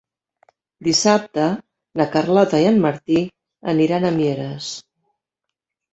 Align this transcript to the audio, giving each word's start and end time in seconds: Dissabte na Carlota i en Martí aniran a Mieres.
Dissabte 0.87 1.43
na 2.01 2.09
Carlota 2.17 2.63
i 2.63 2.67
en 2.71 2.81
Martí 2.89 3.21
aniran 3.75 4.09
a 4.11 4.15
Mieres. 4.21 4.75